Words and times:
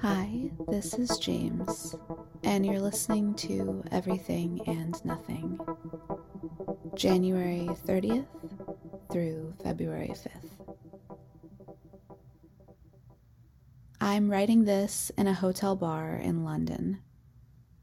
Hi, 0.00 0.52
this 0.68 0.94
is 0.94 1.18
James, 1.18 1.96
and 2.44 2.64
you're 2.64 2.78
listening 2.78 3.34
to 3.34 3.82
Everything 3.90 4.60
and 4.68 5.04
Nothing, 5.04 5.58
January 6.94 7.68
30th 7.84 8.28
through 9.10 9.54
February 9.64 10.14
5th. 10.14 10.50
I'm 14.00 14.30
writing 14.30 14.66
this 14.66 15.10
in 15.18 15.26
a 15.26 15.34
hotel 15.34 15.74
bar 15.74 16.14
in 16.14 16.44
London, 16.44 17.00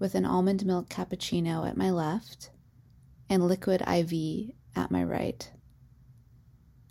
with 0.00 0.16
an 0.16 0.24
almond 0.24 0.66
milk 0.66 0.88
cappuccino 0.88 1.68
at 1.68 1.76
my 1.76 1.90
left 1.90 2.50
and 3.30 3.46
liquid 3.46 3.82
IV 3.82 4.50
at 4.74 4.90
my 4.90 5.04
right. 5.04 5.52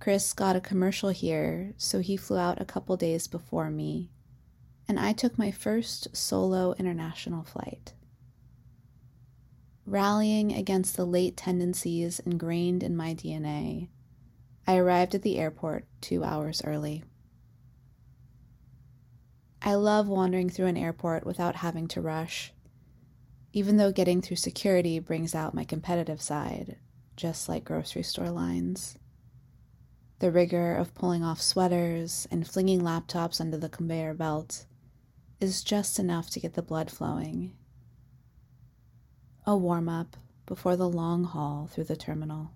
Chris 0.00 0.32
got 0.32 0.54
a 0.54 0.60
commercial 0.60 1.08
here, 1.08 1.74
so 1.76 2.00
he 2.00 2.16
flew 2.16 2.38
out 2.38 2.60
a 2.60 2.64
couple 2.64 2.96
days 2.96 3.26
before 3.26 3.68
me, 3.68 4.10
and 4.86 4.98
I 4.98 5.12
took 5.12 5.36
my 5.36 5.50
first 5.50 6.16
solo 6.16 6.72
international 6.78 7.42
flight. 7.42 7.94
Rallying 9.84 10.52
against 10.52 10.96
the 10.96 11.04
late 11.04 11.36
tendencies 11.36 12.20
ingrained 12.20 12.82
in 12.82 12.96
my 12.96 13.14
DNA, 13.14 13.88
I 14.66 14.76
arrived 14.76 15.14
at 15.14 15.22
the 15.22 15.38
airport 15.38 15.86
two 16.00 16.22
hours 16.22 16.62
early. 16.64 17.02
I 19.60 19.74
love 19.74 20.06
wandering 20.06 20.48
through 20.48 20.66
an 20.66 20.76
airport 20.76 21.26
without 21.26 21.56
having 21.56 21.88
to 21.88 22.00
rush, 22.00 22.52
even 23.52 23.78
though 23.78 23.90
getting 23.90 24.22
through 24.22 24.36
security 24.36 25.00
brings 25.00 25.34
out 25.34 25.54
my 25.54 25.64
competitive 25.64 26.22
side, 26.22 26.76
just 27.16 27.48
like 27.48 27.64
grocery 27.64 28.04
store 28.04 28.30
lines. 28.30 28.96
The 30.20 30.32
rigor 30.32 30.74
of 30.74 30.94
pulling 30.94 31.22
off 31.22 31.40
sweaters 31.40 32.26
and 32.30 32.46
flinging 32.46 32.80
laptops 32.80 33.40
under 33.40 33.56
the 33.56 33.68
conveyor 33.68 34.14
belt 34.14 34.66
is 35.40 35.62
just 35.62 35.98
enough 35.98 36.28
to 36.30 36.40
get 36.40 36.54
the 36.54 36.62
blood 36.62 36.90
flowing. 36.90 37.52
A 39.46 39.56
warm 39.56 39.88
up 39.88 40.16
before 40.44 40.76
the 40.76 40.88
long 40.88 41.24
haul 41.24 41.68
through 41.70 41.84
the 41.84 41.96
terminal. 41.96 42.50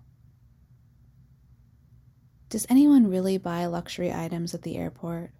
Does 2.49 2.67
anyone 2.69 3.09
really 3.09 3.37
buy 3.37 3.65
luxury 3.65 4.11
items 4.11 4.53
at 4.53 4.63
the 4.63 4.75
airport? 4.75 5.31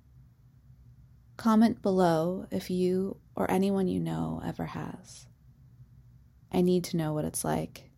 Comment 1.35 1.81
below 1.81 2.47
if 2.51 2.69
you 2.69 3.17
or 3.35 3.51
anyone 3.51 3.87
you 3.87 3.99
know 3.99 4.41
ever 4.45 4.65
has. 4.67 5.27
I 6.51 6.61
need 6.61 6.85
to 6.85 6.97
know 6.97 7.13
what 7.13 7.25
it's 7.25 7.43
like. 7.43 7.89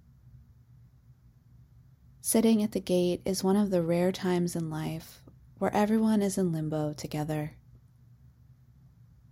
Sitting 2.27 2.63
at 2.63 2.71
the 2.71 2.79
gate 2.79 3.21
is 3.23 3.43
one 3.43 3.55
of 3.55 3.69
the 3.69 3.83
rare 3.83 4.11
times 4.11 4.55
in 4.55 4.67
life 4.67 5.21
where 5.59 5.71
everyone 5.75 6.23
is 6.23 6.39
in 6.39 6.51
limbo 6.51 6.91
together. 6.91 7.55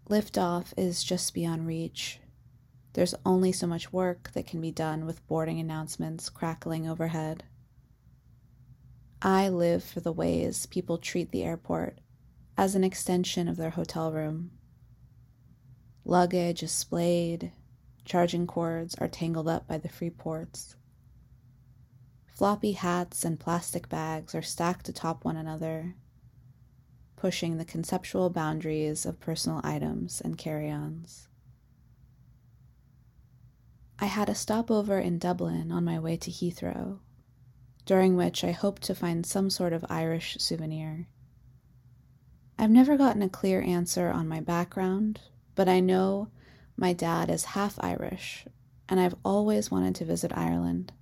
Liftoff 0.07 0.75
is 0.77 1.03
just 1.03 1.33
beyond 1.33 1.65
reach. 1.65 2.19
There's 2.93 3.15
only 3.25 3.51
so 3.51 3.65
much 3.65 3.91
work 3.91 4.29
that 4.33 4.45
can 4.45 4.61
be 4.61 4.69
done 4.69 5.07
with 5.07 5.25
boarding 5.25 5.59
announcements 5.59 6.29
crackling 6.29 6.87
overhead. 6.87 7.43
I 9.23 9.49
live 9.49 9.83
for 9.83 9.99
the 9.99 10.13
ways 10.13 10.67
people 10.67 10.99
treat 10.99 11.31
the 11.31 11.41
airport 11.41 11.97
as 12.59 12.75
an 12.75 12.83
extension 12.83 13.47
of 13.47 13.57
their 13.57 13.71
hotel 13.71 14.11
room. 14.11 14.51
Luggage 16.05 16.61
is 16.61 16.71
splayed, 16.71 17.53
charging 18.05 18.45
cords 18.45 18.93
are 18.99 19.07
tangled 19.07 19.47
up 19.47 19.67
by 19.67 19.79
the 19.79 19.89
free 19.89 20.11
ports. 20.11 20.75
Floppy 22.33 22.71
hats 22.71 23.23
and 23.23 23.39
plastic 23.39 23.87
bags 23.89 24.33
are 24.33 24.41
stacked 24.41 24.89
atop 24.89 25.23
one 25.23 25.37
another, 25.37 25.93
pushing 27.15 27.57
the 27.57 27.65
conceptual 27.65 28.31
boundaries 28.31 29.05
of 29.05 29.19
personal 29.19 29.61
items 29.63 30.19
and 30.19 30.35
carry 30.35 30.71
ons. 30.71 31.27
I 33.99 34.07
had 34.07 34.29
a 34.29 34.35
stopover 34.35 34.97
in 34.97 35.19
Dublin 35.19 35.71
on 35.71 35.85
my 35.85 35.99
way 35.99 36.17
to 36.17 36.31
Heathrow, 36.31 36.97
during 37.85 38.15
which 38.15 38.43
I 38.43 38.51
hoped 38.51 38.81
to 38.83 38.95
find 38.95 39.23
some 39.27 39.51
sort 39.51 39.71
of 39.71 39.85
Irish 39.87 40.37
souvenir. 40.39 41.07
I've 42.57 42.71
never 42.71 42.97
gotten 42.97 43.21
a 43.21 43.29
clear 43.29 43.61
answer 43.61 44.09
on 44.09 44.27
my 44.27 44.39
background, 44.39 45.21
but 45.53 45.69
I 45.69 45.79
know 45.81 46.29
my 46.75 46.93
dad 46.93 47.29
is 47.29 47.45
half 47.45 47.77
Irish, 47.79 48.47
and 48.89 48.99
I've 48.99 49.15
always 49.23 49.69
wanted 49.69 49.93
to 49.95 50.05
visit 50.05 50.35
Ireland. 50.35 50.93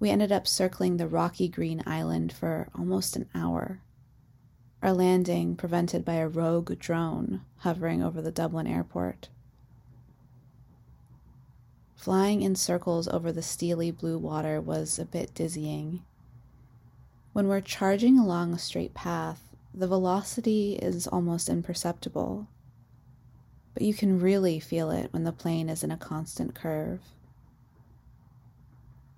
We 0.00 0.08
ended 0.08 0.32
up 0.32 0.48
circling 0.48 0.96
the 0.96 1.06
rocky 1.06 1.46
green 1.46 1.82
island 1.86 2.32
for 2.32 2.68
almost 2.74 3.16
an 3.16 3.28
hour, 3.34 3.82
our 4.82 4.94
landing 4.94 5.56
prevented 5.56 6.06
by 6.06 6.14
a 6.14 6.26
rogue 6.26 6.78
drone 6.78 7.42
hovering 7.58 8.02
over 8.02 8.22
the 8.22 8.32
Dublin 8.32 8.66
airport. 8.66 9.28
Flying 11.96 12.40
in 12.40 12.56
circles 12.56 13.08
over 13.08 13.30
the 13.30 13.42
steely 13.42 13.90
blue 13.90 14.16
water 14.16 14.58
was 14.58 14.98
a 14.98 15.04
bit 15.04 15.34
dizzying. 15.34 16.02
When 17.34 17.46
we're 17.46 17.60
charging 17.60 18.18
along 18.18 18.54
a 18.54 18.58
straight 18.58 18.94
path, 18.94 19.54
the 19.74 19.86
velocity 19.86 20.76
is 20.76 21.06
almost 21.06 21.50
imperceptible, 21.50 22.48
but 23.74 23.82
you 23.82 23.92
can 23.92 24.18
really 24.18 24.58
feel 24.60 24.90
it 24.90 25.12
when 25.12 25.24
the 25.24 25.30
plane 25.30 25.68
is 25.68 25.84
in 25.84 25.90
a 25.90 25.98
constant 25.98 26.54
curve. 26.54 27.02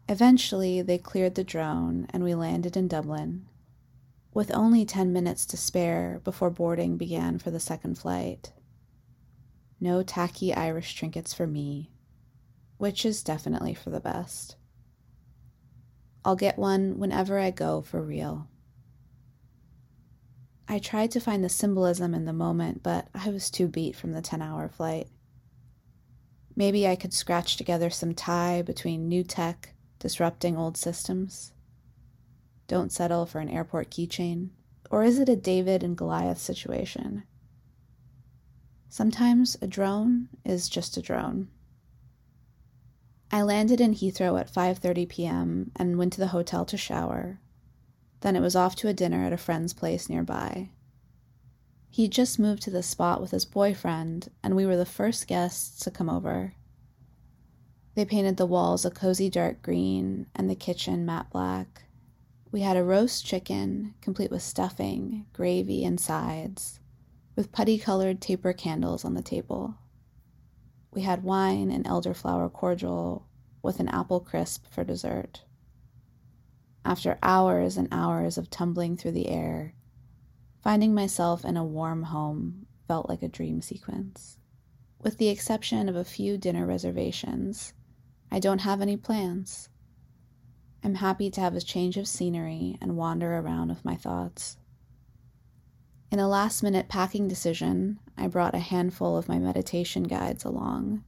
Eventually, 0.08 0.82
they 0.82 0.98
cleared 0.98 1.36
the 1.36 1.44
drone 1.44 2.06
and 2.10 2.24
we 2.24 2.34
landed 2.34 2.76
in 2.76 2.88
Dublin, 2.88 3.46
with 4.34 4.54
only 4.54 4.84
10 4.84 5.12
minutes 5.12 5.46
to 5.46 5.56
spare 5.56 6.20
before 6.24 6.50
boarding 6.50 6.96
began 6.96 7.38
for 7.38 7.50
the 7.50 7.60
second 7.60 7.96
flight. 7.98 8.52
No 9.80 10.02
tacky 10.02 10.52
Irish 10.52 10.94
trinkets 10.94 11.32
for 11.32 11.46
me, 11.46 11.90
which 12.78 13.04
is 13.04 13.22
definitely 13.22 13.74
for 13.74 13.90
the 13.90 14.00
best. 14.00 14.56
I'll 16.24 16.36
get 16.36 16.58
one 16.58 16.98
whenever 16.98 17.38
I 17.38 17.50
go 17.50 17.82
for 17.82 18.02
real. 18.02 18.48
I 20.68 20.78
tried 20.78 21.10
to 21.12 21.20
find 21.20 21.42
the 21.42 21.48
symbolism 21.48 22.14
in 22.14 22.24
the 22.24 22.32
moment, 22.32 22.82
but 22.82 23.08
I 23.14 23.30
was 23.30 23.50
too 23.50 23.66
beat 23.68 23.96
from 23.96 24.12
the 24.12 24.22
10 24.22 24.40
hour 24.40 24.68
flight. 24.68 25.08
Maybe 26.54 26.86
I 26.86 26.96
could 26.96 27.12
scratch 27.12 27.56
together 27.56 27.90
some 27.90 28.14
tie 28.14 28.62
between 28.62 29.08
new 29.08 29.24
tech 29.24 29.74
disrupting 30.02 30.56
old 30.56 30.76
systems? 30.76 31.52
Don't 32.66 32.90
settle 32.90 33.24
for 33.24 33.38
an 33.38 33.48
airport 33.48 33.88
keychain. 33.88 34.48
Or 34.90 35.04
is 35.04 35.20
it 35.20 35.28
a 35.28 35.36
David 35.36 35.84
and 35.84 35.96
Goliath 35.96 36.38
situation? 36.38 37.22
Sometimes 38.88 39.56
a 39.62 39.68
drone 39.68 40.28
is 40.44 40.68
just 40.68 40.96
a 40.96 41.02
drone. 41.02 41.48
I 43.30 43.42
landed 43.42 43.80
in 43.80 43.94
Heathrow 43.94 44.40
at 44.40 44.52
5:30 44.52 45.08
p.m. 45.08 45.70
and 45.76 45.96
went 45.96 46.12
to 46.14 46.20
the 46.20 46.34
hotel 46.34 46.64
to 46.64 46.76
shower. 46.76 47.38
Then 48.22 48.34
it 48.34 48.40
was 48.40 48.56
off 48.56 48.74
to 48.76 48.88
a 48.88 48.92
dinner 48.92 49.24
at 49.24 49.32
a 49.32 49.38
friend's 49.38 49.72
place 49.72 50.08
nearby. 50.08 50.70
He'd 51.90 52.10
just 52.10 52.40
moved 52.40 52.62
to 52.64 52.70
the 52.70 52.82
spot 52.82 53.20
with 53.20 53.30
his 53.30 53.44
boyfriend, 53.44 54.30
and 54.42 54.56
we 54.56 54.66
were 54.66 54.76
the 54.76 54.84
first 54.84 55.28
guests 55.28 55.78
to 55.84 55.92
come 55.92 56.10
over. 56.10 56.54
They 57.94 58.06
painted 58.06 58.38
the 58.38 58.46
walls 58.46 58.86
a 58.86 58.90
cozy 58.90 59.28
dark 59.28 59.60
green 59.60 60.26
and 60.34 60.48
the 60.48 60.54
kitchen 60.54 61.04
matte 61.04 61.30
black. 61.30 61.84
We 62.50 62.62
had 62.62 62.78
a 62.78 62.84
roast 62.84 63.26
chicken, 63.26 63.94
complete 64.00 64.30
with 64.30 64.42
stuffing, 64.42 65.26
gravy, 65.34 65.84
and 65.84 66.00
sides, 66.00 66.80
with 67.36 67.52
putty 67.52 67.78
colored 67.78 68.20
taper 68.20 68.54
candles 68.54 69.04
on 69.04 69.12
the 69.12 69.22
table. 69.22 69.74
We 70.90 71.02
had 71.02 71.22
wine 71.22 71.70
and 71.70 71.84
elderflower 71.84 72.50
cordial 72.50 73.26
with 73.62 73.78
an 73.78 73.88
apple 73.88 74.20
crisp 74.20 74.66
for 74.70 74.84
dessert. 74.84 75.44
After 76.84 77.18
hours 77.22 77.76
and 77.76 77.88
hours 77.92 78.38
of 78.38 78.48
tumbling 78.48 78.96
through 78.96 79.12
the 79.12 79.28
air, 79.28 79.74
finding 80.62 80.94
myself 80.94 81.44
in 81.44 81.58
a 81.58 81.64
warm 81.64 82.04
home 82.04 82.66
felt 82.88 83.08
like 83.08 83.22
a 83.22 83.28
dream 83.28 83.60
sequence. 83.60 84.38
With 85.02 85.18
the 85.18 85.28
exception 85.28 85.88
of 85.88 85.96
a 85.96 86.04
few 86.04 86.38
dinner 86.38 86.66
reservations, 86.66 87.74
I 88.32 88.38
don't 88.38 88.62
have 88.62 88.80
any 88.80 88.96
plans. 88.96 89.68
I'm 90.82 90.94
happy 90.94 91.30
to 91.30 91.40
have 91.42 91.54
a 91.54 91.60
change 91.60 91.98
of 91.98 92.08
scenery 92.08 92.78
and 92.80 92.96
wander 92.96 93.36
around 93.36 93.68
with 93.68 93.84
my 93.84 93.94
thoughts. 93.94 94.56
In 96.10 96.18
a 96.18 96.26
last 96.26 96.62
minute 96.62 96.88
packing 96.88 97.28
decision, 97.28 98.00
I 98.16 98.28
brought 98.28 98.54
a 98.54 98.58
handful 98.58 99.18
of 99.18 99.28
my 99.28 99.38
meditation 99.38 100.04
guides 100.04 100.46
along. 100.46 101.04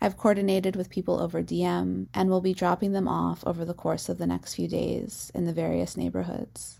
I've 0.00 0.16
coordinated 0.16 0.76
with 0.76 0.88
people 0.88 1.20
over 1.20 1.42
DM 1.42 2.06
and 2.14 2.30
will 2.30 2.40
be 2.40 2.54
dropping 2.54 2.92
them 2.92 3.08
off 3.08 3.42
over 3.44 3.64
the 3.64 3.74
course 3.74 4.08
of 4.08 4.18
the 4.18 4.26
next 4.28 4.54
few 4.54 4.68
days 4.68 5.32
in 5.34 5.46
the 5.46 5.52
various 5.52 5.96
neighborhoods. 5.96 6.78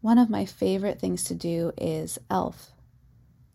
One 0.00 0.18
of 0.18 0.28
my 0.28 0.46
favorite 0.46 0.98
things 0.98 1.22
to 1.24 1.36
do 1.36 1.70
is 1.78 2.18
ELF, 2.28 2.72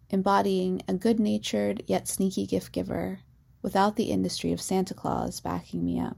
embodying 0.09 0.81
a 0.87 0.93
good 0.93 1.19
natured 1.19 1.83
yet 1.87 2.07
sneaky 2.07 2.45
gift 2.45 2.71
giver 2.71 3.19
without 3.61 3.95
the 3.95 4.11
industry 4.11 4.51
of 4.51 4.61
Santa 4.61 4.93
Claus 4.93 5.39
backing 5.39 5.83
me 5.83 5.99
up. 5.99 6.17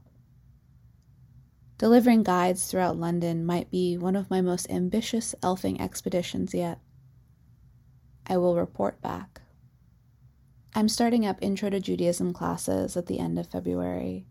Delivering 1.78 2.22
guides 2.22 2.66
throughout 2.66 2.96
London 2.96 3.44
might 3.44 3.70
be 3.70 3.96
one 3.96 4.14
of 4.14 4.30
my 4.30 4.40
most 4.40 4.70
ambitious 4.70 5.34
elfing 5.42 5.80
expeditions 5.80 6.54
yet. 6.54 6.78
I 8.26 8.36
will 8.36 8.56
report 8.56 9.02
back. 9.02 9.42
I'm 10.74 10.88
starting 10.88 11.26
up 11.26 11.38
Intro 11.40 11.70
to 11.70 11.80
Judaism 11.80 12.32
classes 12.32 12.96
at 12.96 13.06
the 13.06 13.18
end 13.18 13.38
of 13.38 13.48
February. 13.48 14.26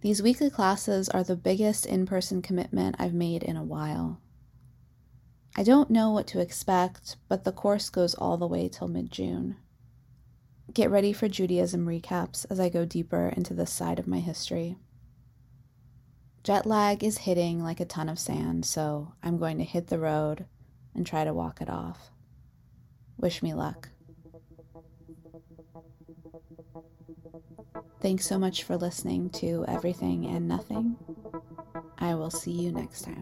These 0.00 0.22
weekly 0.22 0.50
classes 0.50 1.08
are 1.08 1.22
the 1.22 1.36
biggest 1.36 1.86
in 1.86 2.04
person 2.04 2.42
commitment 2.42 2.96
I've 2.98 3.14
made 3.14 3.42
in 3.42 3.56
a 3.56 3.62
while. 3.62 4.20
I 5.56 5.62
don't 5.62 5.90
know 5.90 6.10
what 6.10 6.26
to 6.28 6.40
expect, 6.40 7.16
but 7.28 7.44
the 7.44 7.52
course 7.52 7.90
goes 7.90 8.14
all 8.14 8.36
the 8.36 8.46
way 8.46 8.68
till 8.68 8.88
mid 8.88 9.10
June. 9.10 9.56
Get 10.72 10.90
ready 10.90 11.12
for 11.12 11.28
Judaism 11.28 11.86
recaps 11.86 12.46
as 12.48 12.60
I 12.60 12.68
go 12.68 12.84
deeper 12.84 13.32
into 13.36 13.54
this 13.54 13.72
side 13.72 13.98
of 13.98 14.06
my 14.06 14.20
history. 14.20 14.76
Jet 16.44 16.64
lag 16.64 17.02
is 17.02 17.18
hitting 17.18 17.62
like 17.62 17.80
a 17.80 17.84
ton 17.84 18.08
of 18.08 18.18
sand, 18.20 18.64
so 18.64 19.12
I'm 19.22 19.36
going 19.36 19.58
to 19.58 19.64
hit 19.64 19.88
the 19.88 19.98
road 19.98 20.46
and 20.94 21.04
try 21.04 21.24
to 21.24 21.34
walk 21.34 21.60
it 21.60 21.68
off. 21.68 22.12
Wish 23.18 23.42
me 23.42 23.52
luck. 23.52 23.88
Thanks 28.00 28.26
so 28.26 28.38
much 28.38 28.62
for 28.62 28.76
listening 28.76 29.28
to 29.30 29.64
Everything 29.66 30.24
and 30.26 30.46
Nothing. 30.46 30.96
I 31.98 32.14
will 32.14 32.30
see 32.30 32.52
you 32.52 32.70
next 32.70 33.02
time. 33.02 33.19